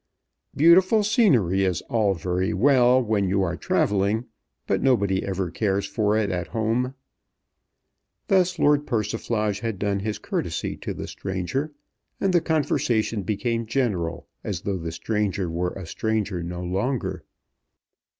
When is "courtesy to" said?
10.17-10.95